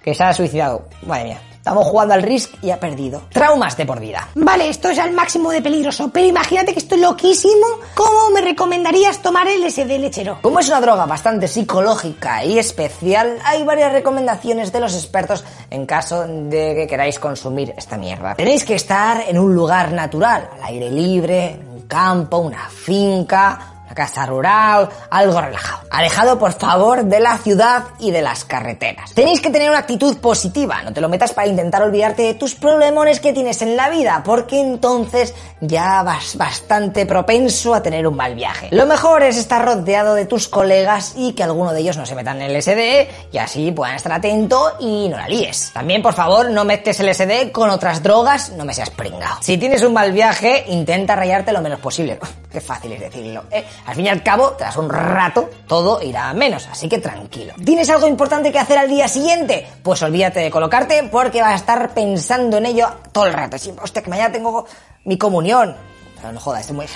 que 0.03 0.13
se 0.13 0.23
ha 0.23 0.33
suicidado. 0.33 0.87
Madre 1.03 1.25
mía. 1.25 1.39
Estamos 1.65 1.87
jugando 1.87 2.13
al 2.13 2.21
Risk 2.21 2.53
y 2.61 2.69
ha 2.69 2.79
perdido. 2.79 3.23
Traumas 3.33 3.75
de 3.75 3.87
por 3.87 3.99
vida. 3.99 4.29
Vale, 4.35 4.69
esto 4.69 4.89
es 4.89 4.99
al 4.99 5.13
máximo 5.13 5.49
de 5.49 5.63
peligroso, 5.63 6.11
pero 6.13 6.27
imagínate 6.27 6.73
que 6.73 6.77
esto 6.77 6.93
es 6.93 7.01
loquísimo. 7.01 7.65
¿Cómo 7.95 8.29
me 8.31 8.41
recomendarías 8.41 9.19
tomar 9.23 9.47
el 9.47 9.63
SD 9.71 9.97
lechero? 9.97 10.37
Como 10.43 10.59
es 10.59 10.67
una 10.67 10.79
droga 10.79 11.07
bastante 11.07 11.47
psicológica 11.47 12.45
y 12.45 12.59
especial, 12.59 13.39
hay 13.43 13.63
varias 13.63 13.93
recomendaciones 13.93 14.71
de 14.71 14.79
los 14.79 14.93
expertos 14.93 15.43
en 15.71 15.87
caso 15.87 16.27
de 16.27 16.75
que 16.75 16.85
queráis 16.87 17.17
consumir 17.17 17.73
esta 17.75 17.97
mierda. 17.97 18.35
Tenéis 18.35 18.63
que 18.63 18.75
estar 18.75 19.23
en 19.27 19.39
un 19.39 19.55
lugar 19.55 19.91
natural, 19.91 20.47
al 20.57 20.65
aire 20.65 20.91
libre, 20.91 21.59
un 21.73 21.87
campo, 21.87 22.37
una 22.37 22.69
finca, 22.69 23.74
casa 23.95 24.27
rural, 24.27 24.89
algo 25.09 25.41
relajado. 25.41 25.87
Alejado, 25.89 26.37
por 26.37 26.53
favor, 26.53 27.05
de 27.05 27.19
la 27.19 27.39
ciudad 27.39 27.85
y 27.99 28.11
de 28.11 28.21
las 28.21 28.45
carreteras. 28.45 29.13
Tenéis 29.13 29.41
que 29.41 29.49
tener 29.49 29.69
una 29.69 29.79
actitud 29.79 30.17
positiva, 30.17 30.83
no 30.83 30.93
te 30.93 31.01
lo 31.01 31.09
metas 31.09 31.33
para 31.33 31.47
intentar 31.47 31.81
olvidarte 31.81 32.21
de 32.21 32.33
tus 32.35 32.53
problemones 32.53 33.19
que 33.19 33.33
tienes 33.33 33.63
en 33.63 33.75
la 33.75 33.89
vida, 33.89 34.21
porque 34.23 34.59
entonces 34.59 35.33
ya 35.61 36.03
vas 36.03 36.35
bastante 36.37 37.07
propenso 37.07 37.73
a 37.73 37.81
tener 37.81 38.05
un 38.05 38.15
mal 38.15 38.35
viaje. 38.35 38.67
Lo 38.71 38.85
mejor 38.85 39.23
es 39.23 39.37
estar 39.37 39.65
rodeado 39.65 40.13
de 40.13 40.25
tus 40.25 40.47
colegas 40.47 41.13
y 41.17 41.33
que 41.33 41.43
alguno 41.43 41.73
de 41.73 41.79
ellos 41.79 41.97
no 41.97 42.05
se 42.05 42.15
metan 42.15 42.41
en 42.41 42.51
el 42.51 42.61
SD 42.61 43.09
y 43.31 43.37
así 43.37 43.71
puedan 43.71 43.95
estar 43.95 44.11
atento 44.11 44.73
y 44.79 45.07
no 45.07 45.17
la 45.17 45.27
líes. 45.27 45.71
También, 45.73 46.01
por 46.01 46.13
favor, 46.13 46.49
no 46.49 46.65
metes 46.65 46.99
el 46.99 47.13
SD 47.13 47.51
con 47.51 47.69
otras 47.69 48.03
drogas, 48.03 48.51
no 48.51 48.65
me 48.65 48.73
seas 48.73 48.89
pringao. 48.89 49.37
Si 49.41 49.57
tienes 49.57 49.81
un 49.81 49.93
mal 49.93 50.11
viaje, 50.11 50.65
intenta 50.67 51.15
rayarte 51.15 51.53
lo 51.53 51.61
menos 51.61 51.79
posible. 51.79 52.19
Qué 52.51 52.61
fácil 52.61 52.91
es 52.93 52.99
decirlo. 52.99 53.43
¿eh? 53.51 53.65
Al 53.85 53.95
fin 53.95 54.05
y 54.05 54.09
al 54.09 54.23
cabo, 54.23 54.51
tras 54.57 54.77
un 54.77 54.89
rato, 54.89 55.49
todo 55.67 56.01
irá 56.01 56.29
a 56.29 56.33
menos, 56.33 56.67
así 56.71 56.89
que 56.89 56.97
tranquilo. 56.97 57.53
¿Tienes 57.63 57.89
algo 57.89 58.07
importante 58.07 58.51
que 58.51 58.57
hacer 58.57 58.77
al 58.77 58.89
día 58.89 59.07
siguiente? 59.07 59.67
Pues 59.83 60.01
olvídate 60.01 60.39
de 60.39 60.49
colocarte 60.49 61.03
porque 61.11 61.41
vas 61.41 61.53
a 61.53 61.55
estar 61.55 61.93
pensando 61.93 62.57
en 62.57 62.65
ello 62.65 62.87
todo 63.11 63.27
el 63.27 63.33
rato. 63.33 63.57
Sí, 63.59 63.73
hostia, 63.81 64.01
que 64.01 64.09
mañana 64.09 64.31
tengo 64.31 64.65
mi 65.03 65.17
comunión. 65.17 65.75
Pero 66.15 66.31
no 66.31 66.39
jodas, 66.39 66.61
estoy 66.61 66.75
muy. 66.75 66.87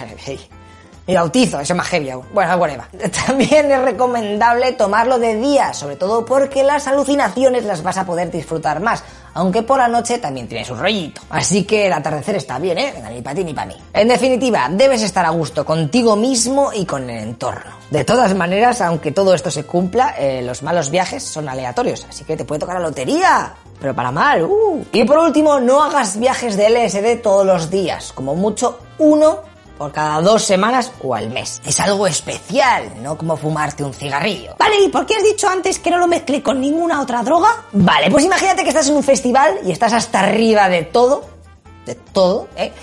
Mi 1.10 1.16
bautizo, 1.16 1.60
eso 1.60 1.74
es 1.74 1.75
más 1.75 1.88
heavy 1.88 2.12
aún. 2.12 2.24
Bueno, 2.32 2.56
whatever. 2.58 2.86
También 3.25 3.72
es 3.72 3.82
recomendable 3.82 4.74
tomarlo 4.74 5.18
de 5.18 5.38
día, 5.38 5.74
sobre 5.74 5.96
todo 5.96 6.24
porque 6.24 6.62
las 6.62 6.86
alucinaciones 6.86 7.66
las 7.66 7.82
vas 7.82 7.98
a 7.98 8.06
poder 8.06 8.30
disfrutar 8.30 8.80
más. 8.80 9.04
Aunque 9.34 9.63
por 9.63 9.80
la 9.80 9.88
noche 9.88 10.20
también 10.20 10.48
tiene 10.48 10.63
su 10.63 10.75
rollito. 10.75 11.22
Así 11.32 11.63
que 11.63 11.88
el 11.88 11.94
atardecer 11.94 12.36
está 12.36 12.60
bien, 12.60 12.78
¿eh? 12.78 12.94
Ni 13.12 13.24
para 13.24 13.36
ti 13.36 13.44
ni 13.44 13.56
para 13.56 13.66
mí. 13.66 13.75
En 13.92 14.08
definitiva, 14.08 14.70
debes 14.70 15.01
estar 15.01 15.25
a 15.25 15.32
gusto 15.32 15.66
contigo 15.66 16.16
mismo 16.16 16.72
y 16.72 16.86
con 16.86 17.10
el 17.10 17.24
entorno. 17.24 17.72
De 17.89 18.06
todas 18.06 18.36
maneras, 18.36 18.80
aunque 18.82 19.12
todo 19.12 19.34
esto 19.34 19.50
se 19.50 19.63
cumpla, 19.63 20.13
eh, 20.16 20.44
los 20.44 20.62
malos 20.62 20.92
viajes 20.92 21.24
son 21.24 21.50
aleatorios. 21.50 22.06
Así 22.08 22.24
que 22.24 22.38
te 22.38 22.46
puede 22.46 22.60
tocar 22.60 22.75
la 22.75 22.88
lotería 22.88 23.56
pero 23.80 23.96
para 23.96 24.12
mal. 24.12 24.44
Uh. 24.44 24.84
Y 24.92 25.06
por 25.06 25.18
último, 25.20 25.60
no 25.60 25.82
hagas 25.82 26.20
viajes 26.20 26.58
de 26.58 26.70
LSD 26.70 27.22
todos 27.22 27.46
los 27.46 27.70
días, 27.70 28.12
como 28.13 28.36
mucho 28.36 28.80
uno 28.98 29.49
por 29.80 29.94
cada 29.94 30.22
dos 30.22 30.44
semanas 30.44 30.92
o 31.02 31.16
al 31.16 31.30
mes. 31.30 31.62
Es 31.66 31.80
algo 31.80 32.06
especial, 32.06 33.02
no 33.02 33.18
como 33.18 33.38
fumarte 33.38 33.84
un 33.84 33.94
cigarrillo. 33.94 34.56
Vale, 34.60 34.84
¿y 34.84 34.90
por 34.90 35.06
qué 35.06 35.16
has 35.16 35.24
dicho 35.24 35.48
antes 35.48 35.80
que 35.80 35.90
no 35.90 35.98
lo 35.98 36.06
mezclé 36.06 36.44
con 36.44 36.60
ninguna 36.60 37.02
otra 37.02 37.24
droga? 37.24 37.64
Vale, 37.72 38.12
pues 38.12 38.26
imagínate 38.26 38.64
que 38.64 38.70
estás 38.70 38.90
en 38.90 38.98
un 38.98 39.04
festival 39.04 39.60
y 39.66 39.72
estás 39.72 39.94
hasta 39.94 40.20
arriba 40.20 40.68
de 40.68 40.84
todo, 40.84 41.24
de 41.86 41.96
todo, 41.96 42.50
¿eh? 42.58 42.74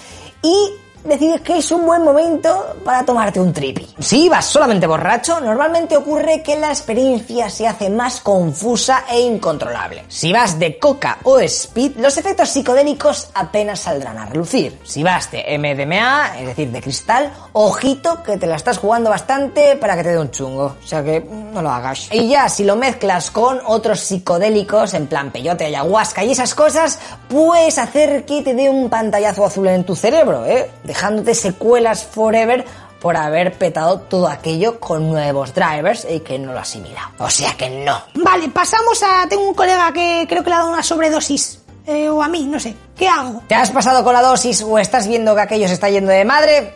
Y 0.43 0.71
decides 1.07 1.41
que 1.41 1.59
es 1.59 1.71
un 1.71 1.87
buen 1.87 2.03
momento 2.03 2.77
para 2.85 3.05
tomarte 3.05 3.41
un 3.41 3.53
tripi. 3.53 3.87
Si 3.99 4.29
vas 4.29 4.47
solamente 4.47 4.87
borracho, 4.87 5.41
normalmente 5.41 5.97
ocurre 5.97 6.43
que 6.43 6.57
la 6.57 6.69
experiencia 6.69 7.49
se 7.51 7.67
hace 7.67 7.91
más 7.91 8.21
confusa 8.21 9.05
e 9.09 9.21
incontrolable. 9.21 10.05
Si 10.09 10.33
vas 10.33 10.59
de 10.59 10.79
coca 10.79 11.19
o 11.25 11.39
speed, 11.41 11.97
los 11.97 12.17
efectos 12.17 12.49
psicodélicos 12.51 13.29
apenas 13.35 13.81
saldrán 13.81 14.19
a 14.19 14.27
relucir. 14.27 14.79
Si 14.85 15.03
vas 15.03 15.31
de 15.31 15.59
MDMA, 15.59 16.41
es 16.41 16.47
decir, 16.49 16.71
de 16.71 16.81
cristal, 16.81 17.33
ojito 17.53 18.23
que 18.23 18.37
te 18.37 18.47
la 18.47 18.57
estás 18.57 18.79
jugando 18.79 19.11
bastante 19.11 19.77
para 19.77 19.97
que 19.97 20.03
te 20.03 20.11
dé 20.11 20.19
un 20.19 20.31
chungo. 20.31 20.77
O 20.83 20.87
sea 20.87 21.03
que 21.03 21.21
no 21.21 21.63
lo 21.63 21.71
hagas. 21.71 22.09
Y 22.13 22.29
ya, 22.29 22.49
si 22.49 22.65
lo 22.65 22.77
mezclas 22.77 23.31
con 23.31 23.61
otros 23.67 24.01
psicodélicos, 24.01 24.95
en 24.95 25.07
plan 25.07 25.31
peyote, 25.31 25.65
ayahuasca 25.65 26.25
y 26.25 26.33
esas 26.33 26.55
cosas, 26.55 26.99
puedes 27.29 27.79
hacer 27.79 28.25
que 28.25 28.43
te 28.43 28.55
dé 28.55 28.69
un 28.69 28.89
pantallazo 28.89 29.45
azul 29.45 29.69
en 29.69 29.85
tu 29.85 29.97
cerebro, 29.97 30.45
¿eh? 30.47 30.71
Dejándote 30.97 31.35
secuelas 31.35 32.05
forever 32.05 32.65
por 33.03 33.19
haber 33.19 33.53
petado 33.53 34.01
todo 34.01 34.29
aquello 34.29 34.81
con 34.81 35.11
nuevos 35.11 35.53
drivers 35.53 36.07
y 36.11 36.21
que 36.21 36.39
no 36.39 36.55
lo 36.55 36.61
asimila. 36.61 37.13
O 37.19 37.29
sea 37.29 37.53
que 37.53 37.69
no. 37.69 38.01
Vale, 38.15 38.49
pasamos 38.49 39.03
a... 39.03 39.29
Tengo 39.29 39.47
un 39.47 39.55
colega 39.55 39.93
que 39.93 40.25
creo 40.27 40.43
que 40.43 40.49
le 40.49 40.57
ha 40.57 40.59
dado 40.61 40.71
una 40.71 40.83
sobredosis. 40.83 41.61
Eh, 41.87 42.09
o 42.09 42.23
a 42.23 42.29
mí, 42.29 42.45
no 42.45 42.59
sé. 42.59 42.75
¿Qué 42.97 43.07
hago? 43.07 43.43
¿Te 43.47 43.55
has 43.55 43.71
pasado 43.71 44.03
con 44.03 44.15
la 44.15 44.23
dosis 44.23 44.63
o 44.63 44.79
estás 44.79 45.07
viendo 45.07 45.35
que 45.35 45.43
aquello 45.43 45.69
se 45.69 45.75
está 45.75 45.91
yendo 45.91 46.11
de 46.11 46.25
madre? 46.25 46.75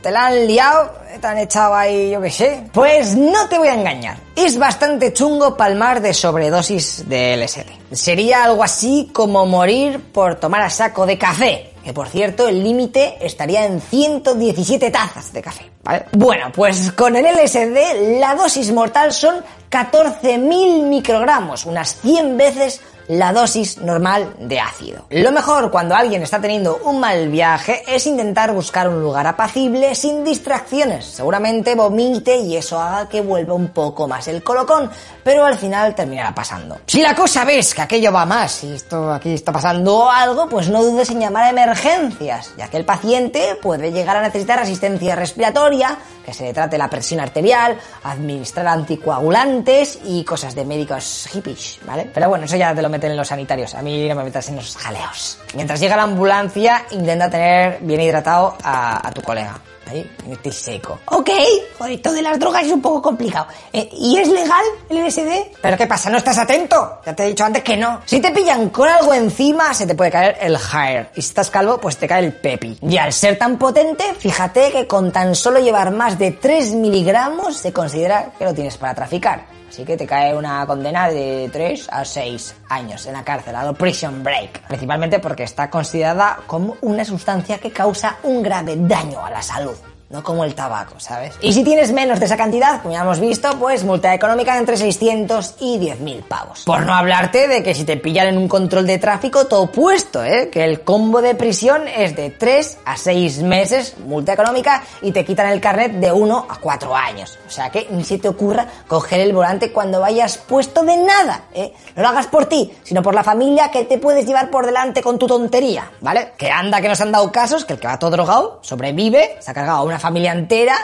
¿Te 0.00 0.12
la 0.12 0.26
han 0.26 0.46
liado? 0.46 0.92
¿Te 1.20 1.26
han 1.26 1.38
echado 1.38 1.74
ahí, 1.74 2.10
yo 2.10 2.20
qué 2.22 2.30
sé? 2.30 2.64
Pues 2.72 3.16
no 3.16 3.48
te 3.48 3.58
voy 3.58 3.68
a 3.68 3.74
engañar. 3.74 4.18
Es 4.36 4.56
bastante 4.56 5.12
chungo 5.12 5.56
palmar 5.56 6.00
de 6.00 6.14
sobredosis 6.14 7.08
de 7.08 7.36
LSD. 7.36 7.94
Sería 7.96 8.44
algo 8.44 8.62
así 8.62 9.10
como 9.12 9.44
morir 9.44 10.00
por 10.12 10.36
tomar 10.36 10.62
a 10.62 10.70
saco 10.70 11.04
de 11.04 11.18
café 11.18 11.74
que 11.88 11.94
por 11.94 12.08
cierto 12.08 12.46
el 12.46 12.62
límite 12.62 13.16
estaría 13.22 13.64
en 13.64 13.80
117 13.80 14.90
tazas 14.90 15.32
de 15.32 15.40
café. 15.40 15.70
Bueno, 16.12 16.52
pues 16.54 16.92
con 16.92 17.16
el 17.16 17.24
LSD 17.24 18.20
la 18.20 18.34
dosis 18.34 18.70
mortal 18.72 19.10
son 19.10 19.36
14.000 19.70 20.82
microgramos, 20.84 21.66
unas 21.66 21.96
100 22.00 22.36
veces 22.36 22.80
la 23.08 23.32
dosis 23.32 23.78
normal 23.78 24.34
de 24.38 24.60
ácido. 24.60 25.06
Lo 25.10 25.32
mejor 25.32 25.70
cuando 25.70 25.94
alguien 25.94 26.22
está 26.22 26.40
teniendo 26.40 26.78
un 26.84 27.00
mal 27.00 27.28
viaje 27.28 27.82
es 27.86 28.06
intentar 28.06 28.52
buscar 28.52 28.88
un 28.88 29.02
lugar 29.02 29.26
apacible 29.26 29.94
sin 29.94 30.24
distracciones. 30.24 31.06
Seguramente 31.06 31.74
vomite 31.74 32.36
y 32.36 32.56
eso 32.56 32.78
haga 32.78 33.08
que 33.08 33.22
vuelva 33.22 33.54
un 33.54 33.68
poco 33.68 34.06
más 34.06 34.28
el 34.28 34.42
colocón, 34.42 34.90
pero 35.24 35.46
al 35.46 35.56
final 35.56 35.94
terminará 35.94 36.34
pasando. 36.34 36.78
Si 36.86 37.00
la 37.00 37.14
cosa 37.14 37.44
ves 37.44 37.74
que 37.74 37.82
aquello 37.82 38.12
va 38.12 38.26
más 38.26 38.62
y 38.64 38.74
esto 38.74 39.10
aquí 39.10 39.32
está 39.32 39.52
pasando 39.52 40.10
algo, 40.10 40.48
pues 40.48 40.68
no 40.68 40.82
dudes 40.82 41.08
en 41.10 41.20
llamar 41.20 41.44
a 41.44 41.50
emergencias, 41.50 42.52
ya 42.58 42.68
que 42.68 42.76
el 42.76 42.84
paciente 42.84 43.56
puede 43.60 43.90
llegar 43.90 44.18
a 44.18 44.22
necesitar 44.22 44.58
asistencia 44.58 45.16
respiratoria, 45.16 45.96
que 46.26 46.34
se 46.34 46.44
le 46.44 46.52
trate 46.52 46.76
la 46.76 46.90
presión 46.90 47.20
arterial, 47.20 47.78
administrar 48.04 48.66
anticoagulantes 48.66 49.57
y 50.04 50.24
cosas 50.24 50.54
de 50.54 50.64
médicos 50.64 51.28
hippies, 51.32 51.78
¿vale? 51.86 52.10
Pero 52.12 52.28
bueno, 52.28 52.44
eso 52.44 52.56
ya 52.56 52.74
te 52.74 52.82
lo 52.82 52.88
meten 52.88 53.16
los 53.16 53.28
sanitarios. 53.28 53.74
A 53.74 53.82
mí 53.82 54.08
no 54.08 54.14
me 54.14 54.24
metas 54.24 54.48
en 54.48 54.56
los 54.56 54.76
jaleos. 54.76 55.38
Mientras 55.54 55.80
llega 55.80 55.96
la 55.96 56.04
ambulancia, 56.04 56.84
intenta 56.90 57.30
tener 57.30 57.78
bien 57.80 58.00
hidratado 58.00 58.56
a 58.62 59.10
tu 59.14 59.22
colega. 59.22 59.60
Ahí, 59.88 60.10
este 60.30 60.52
seco. 60.52 60.98
Ok, 61.06 61.30
joder, 61.78 61.94
esto 61.94 62.12
de 62.12 62.22
las 62.22 62.38
drogas 62.38 62.64
es 62.66 62.72
un 62.72 62.82
poco 62.82 63.00
complicado. 63.00 63.46
Eh, 63.72 63.88
¿Y 63.92 64.18
es 64.18 64.28
legal 64.28 64.64
el 64.90 65.06
LSD? 65.06 65.56
¿Pero 65.62 65.76
qué 65.76 65.86
pasa? 65.86 66.10
¿No 66.10 66.18
estás 66.18 66.36
atento? 66.38 67.00
Ya 67.06 67.14
te 67.14 67.24
he 67.24 67.28
dicho 67.28 67.44
antes 67.44 67.62
que 67.62 67.76
no. 67.76 68.00
Si 68.04 68.20
te 68.20 68.30
pillan 68.30 68.68
con 68.68 68.88
algo 68.88 69.14
encima, 69.14 69.72
se 69.72 69.86
te 69.86 69.94
puede 69.94 70.10
caer 70.10 70.36
el 70.40 70.56
hair. 70.56 71.10
Y 71.14 71.22
si 71.22 71.28
estás 71.28 71.50
calvo, 71.50 71.78
pues 71.78 71.96
te 71.96 72.06
cae 72.06 72.24
el 72.24 72.34
pepi. 72.34 72.78
Y 72.82 72.98
al 72.98 73.12
ser 73.12 73.38
tan 73.38 73.56
potente, 73.56 74.04
fíjate 74.18 74.70
que 74.72 74.86
con 74.86 75.10
tan 75.10 75.34
solo 75.34 75.58
llevar 75.58 75.90
más 75.90 76.18
de 76.18 76.32
3 76.32 76.74
miligramos, 76.74 77.56
se 77.56 77.72
considera 77.72 78.32
que 78.38 78.44
lo 78.44 78.52
tienes 78.52 78.76
para 78.76 78.94
traficar. 78.94 79.46
Así 79.68 79.84
que 79.84 79.96
te 79.96 80.06
cae 80.06 80.34
una 80.34 80.66
condena 80.66 81.08
de 81.08 81.48
3 81.52 81.88
a 81.90 82.04
6 82.04 82.54
años 82.68 83.06
en 83.06 83.14
la 83.14 83.24
cárcel, 83.24 83.56
a 83.56 83.72
prison 83.72 84.22
break. 84.22 84.66
Principalmente 84.68 85.18
porque 85.18 85.44
está 85.44 85.70
considerada 85.70 86.40
como 86.46 86.76
una 86.82 87.04
sustancia 87.04 87.58
que 87.58 87.70
causa 87.70 88.16
un 88.22 88.42
grave 88.42 88.76
daño 88.76 89.24
a 89.24 89.30
la 89.30 89.42
salud 89.42 89.76
no 90.10 90.22
como 90.22 90.44
el 90.44 90.54
tabaco, 90.54 90.98
¿sabes? 90.98 91.34
Y 91.42 91.52
si 91.52 91.62
tienes 91.64 91.92
menos 91.92 92.18
de 92.18 92.26
esa 92.26 92.36
cantidad, 92.36 92.80
como 92.82 92.94
ya 92.94 93.02
hemos 93.02 93.20
visto, 93.20 93.58
pues 93.58 93.84
multa 93.84 94.14
económica 94.14 94.56
entre 94.56 94.76
600 94.76 95.56
y 95.60 95.78
10.000 95.78 96.22
pavos. 96.22 96.62
Por 96.64 96.86
no 96.86 96.94
hablarte 96.94 97.46
de 97.46 97.62
que 97.62 97.74
si 97.74 97.84
te 97.84 97.96
pillan 97.96 98.28
en 98.28 98.38
un 98.38 98.48
control 98.48 98.86
de 98.86 98.98
tráfico, 98.98 99.46
todo 99.46 99.70
puesto, 99.70 100.24
¿eh? 100.24 100.48
Que 100.50 100.64
el 100.64 100.82
combo 100.82 101.20
de 101.20 101.34
prisión 101.34 101.86
es 101.88 102.16
de 102.16 102.30
3 102.30 102.78
a 102.84 102.96
6 102.96 103.42
meses, 103.42 103.96
multa 103.98 104.32
económica, 104.32 104.82
y 105.02 105.12
te 105.12 105.24
quitan 105.24 105.48
el 105.48 105.60
carnet 105.60 105.92
de 105.92 106.10
1 106.10 106.46
a 106.48 106.56
4 106.56 106.96
años. 106.96 107.38
O 107.46 107.50
sea 107.50 107.70
que 107.70 107.86
ni 107.90 108.04
se 108.04 108.18
te 108.18 108.28
ocurra 108.28 108.66
coger 108.86 109.20
el 109.20 109.32
volante 109.32 109.72
cuando 109.72 110.00
vayas 110.00 110.38
puesto 110.38 110.82
de 110.82 110.96
nada, 110.96 111.44
¿eh? 111.52 111.72
No 111.96 112.02
lo 112.02 112.08
hagas 112.08 112.26
por 112.26 112.46
ti, 112.46 112.72
sino 112.82 113.02
por 113.02 113.14
la 113.14 113.22
familia 113.22 113.70
que 113.70 113.84
te 113.84 113.98
puedes 113.98 114.26
llevar 114.26 114.50
por 114.50 114.64
delante 114.64 115.02
con 115.02 115.18
tu 115.18 115.26
tontería, 115.26 115.90
¿vale? 116.00 116.32
Que 116.38 116.50
anda 116.50 116.80
que 116.80 116.88
nos 116.88 117.00
han 117.00 117.12
dado 117.12 117.30
casos, 117.30 117.64
que 117.64 117.74
el 117.74 117.78
que 117.78 117.86
va 117.86 117.98
todo 117.98 118.10
drogado 118.10 118.60
sobrevive, 118.62 119.36
se 119.40 119.50
ha 119.50 119.54
cargado 119.54 119.78
a 119.78 119.82
una 119.82 119.97
familia 119.98 120.32
entera, 120.32 120.76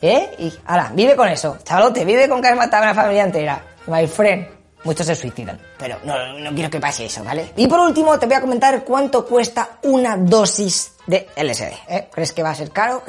¿eh? 0.00 0.34
Y 0.38 0.52
ahora, 0.66 0.90
vive 0.94 1.16
con 1.16 1.28
eso. 1.28 1.58
Chavalote, 1.64 2.04
vive 2.04 2.28
con 2.28 2.40
que 2.40 2.48
has 2.48 2.56
matado 2.56 2.84
a 2.84 2.86
una 2.86 2.94
familia 2.94 3.24
entera. 3.24 3.62
My 3.86 4.06
friend. 4.06 4.60
Muchos 4.82 5.06
se 5.06 5.14
suicidan, 5.14 5.60
pero 5.78 5.98
no, 6.04 6.38
no 6.38 6.54
quiero 6.54 6.70
que 6.70 6.80
pase 6.80 7.04
eso, 7.04 7.22
¿vale? 7.22 7.52
Y 7.56 7.66
por 7.66 7.80
último, 7.80 8.18
te 8.18 8.24
voy 8.24 8.36
a 8.36 8.40
comentar 8.40 8.82
cuánto 8.82 9.26
cuesta 9.26 9.78
una 9.82 10.16
dosis 10.16 10.92
de 11.06 11.28
LSD. 11.36 11.72
¿eh? 11.86 12.08
¿Crees 12.10 12.32
que 12.32 12.42
va 12.42 12.50
a 12.50 12.54
ser 12.54 12.70
caro? 12.70 13.02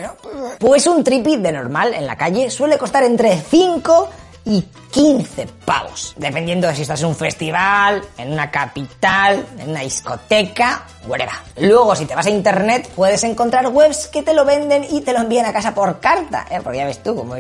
Pues 0.60 0.86
un 0.88 1.02
tripi 1.02 1.38
de 1.38 1.52
normal 1.54 1.94
en 1.94 2.06
la 2.06 2.18
calle 2.18 2.50
suele 2.50 2.78
costar 2.78 3.04
entre 3.04 3.40
5 3.40 4.10
y 4.46 4.64
15 4.92 5.48
pavos, 5.66 6.14
dependiendo 6.18 6.68
de 6.68 6.76
si 6.76 6.82
estás 6.82 7.02
en 7.02 7.08
un 7.08 7.16
festival, 7.16 8.02
en 8.18 8.32
una 8.32 8.50
capital, 8.50 9.46
en 9.60 9.70
una 9.70 9.82
discoteca, 9.82 10.86
whatever. 11.08 11.36
Luego, 11.58 11.96
si 11.96 12.06
te 12.06 12.16
vas 12.16 12.26
a 12.26 12.30
internet, 12.30 12.90
puedes 12.96 13.24
encontrar 13.24 13.68
webs 13.68 14.08
que 14.08 14.24
te 14.24 14.34
lo 14.34 14.44
venden 14.44 14.86
y 14.90 15.02
te 15.02 15.14
lo 15.14 15.20
envían 15.20 15.46
a 15.46 15.54
casa 15.54 15.74
por 15.74 16.00
carta, 16.00 16.48
¿eh? 16.50 16.60
porque 16.64 16.80
ya 16.80 16.86
ves 16.86 17.04
tú, 17.04 17.16
como 17.16 17.36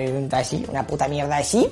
una 0.69 0.87
puta 0.87 1.07
mierda 1.07 1.37
así, 1.37 1.69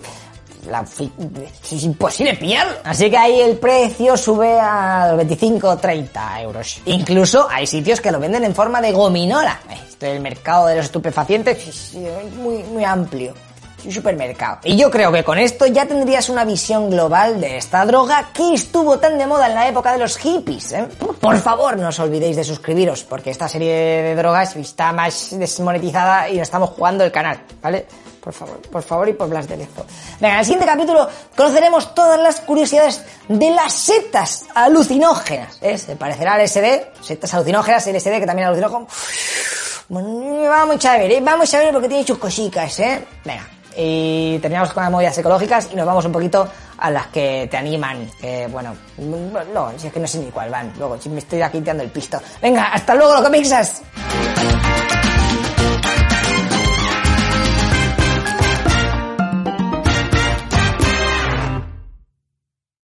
la, 0.67 0.83
es 0.83 1.83
imposible 1.83 2.36
pillarlo. 2.36 2.74
Así 2.83 3.09
que 3.09 3.17
ahí 3.17 3.39
el 3.39 3.57
precio 3.57 4.17
sube 4.17 4.59
a 4.59 5.07
los 5.09 5.17
25 5.17 5.69
o 5.69 5.77
30 5.77 6.41
euros. 6.41 6.81
Incluso 6.86 7.48
hay 7.50 7.65
sitios 7.65 8.01
que 8.01 8.12
lo 8.12 8.19
venden 8.19 8.43
en 8.43 8.53
forma 8.53 8.81
de 8.81 8.91
gominola. 8.91 9.59
Esto 9.88 10.07
el 10.07 10.19
mercado 10.19 10.67
de 10.67 10.75
los 10.75 10.86
estupefacientes 10.86 11.67
es 11.67 11.93
muy, 12.36 12.63
muy 12.63 12.83
amplio 12.83 13.33
un 13.86 13.91
supermercado. 13.91 14.59
Y 14.63 14.75
yo 14.75 14.89
creo 14.89 15.12
que 15.12 15.24
con 15.24 15.38
esto 15.38 15.65
ya 15.67 15.86
tendrías 15.86 16.29
una 16.29 16.45
visión 16.45 16.89
global 16.89 17.39
de 17.39 17.57
esta 17.57 17.86
droga 17.86 18.29
que 18.33 18.53
estuvo 18.53 19.00
tan 19.00 19.17
de 19.17 19.25
moda 19.25 19.48
en 19.48 19.55
la 19.55 19.67
época 19.67 19.91
de 19.91 20.00
los 20.00 20.17
hippies. 20.17 20.71
¿eh? 20.74 20.88
Por 21.19 21.39
favor, 21.39 21.77
no 21.77 21.89
os 21.89 22.00
olvidéis 22.00 22.36
de 22.36 22.43
suscribiros, 22.43 23.03
porque 23.03 23.31
esta 23.31 23.48
serie 23.48 23.74
de 23.74 24.15
drogas 24.15 24.55
está 24.55 24.91
más 24.91 25.29
desmonetizada 25.31 26.29
y 26.29 26.39
estamos 26.39 26.71
jugando 26.71 27.03
el 27.03 27.12
canal, 27.12 27.39
¿vale? 27.62 27.86
Por 28.21 28.33
favor, 28.33 28.62
por 28.62 28.83
favor 28.83 29.09
y 29.09 29.13
por 29.13 29.29
Blas 29.29 29.48
de. 29.48 29.55
Venga, 29.55 30.33
en 30.33 30.39
el 30.39 30.45
siguiente 30.45 30.65
capítulo 30.65 31.07
conoceremos 31.36 31.95
todas 31.95 32.19
las 32.19 32.41
curiosidades 32.41 33.03
de 33.27 33.50
las 33.51 33.74
setas 33.74 34.45
alucinógenas. 34.53 35.57
¿eh? 35.62 35.77
Se 35.77 35.95
parecerá 35.95 36.33
al 36.33 36.48
SD, 36.48 36.91
setas 37.01 37.33
alucinógenas, 37.33 37.88
LSD 37.88 38.19
que 38.19 38.25
también 38.25 38.50
alucinógeno. 38.50 38.88
Bueno, 39.88 40.50
vamos 40.50 40.86
a 40.86 40.98
ver, 40.98 41.12
¿eh? 41.12 41.21
vamos 41.21 41.53
a 41.53 41.59
ver 41.59 41.71
porque 41.71 41.88
tiene 41.88 42.05
sus 42.05 42.17
cositas, 42.17 42.79
¿eh? 42.79 43.03
Venga, 43.25 43.48
y 43.75 44.39
terminamos 44.39 44.73
con 44.73 44.83
las 44.83 44.91
movidas 44.91 45.17
ecológicas 45.17 45.69
y 45.71 45.75
nos 45.75 45.85
vamos 45.85 46.05
un 46.05 46.11
poquito 46.11 46.47
a 46.77 46.89
las 46.89 47.07
que 47.07 47.47
te 47.49 47.57
animan. 47.57 48.09
Que, 48.19 48.47
bueno, 48.47 48.75
no, 49.53 49.71
si 49.77 49.88
es 49.88 49.93
que 49.93 49.99
no 49.99 50.07
sé 50.07 50.19
ni 50.19 50.31
cuál 50.31 50.49
van. 50.49 50.73
Luego, 50.77 50.99
si 50.99 51.09
me 51.09 51.19
estoy 51.19 51.41
aquí 51.41 51.61
el 51.83 51.89
pisto. 51.91 52.19
Venga, 52.41 52.65
hasta 52.73 52.95
luego, 52.95 53.15
lo 53.15 53.23
que. 53.23 53.81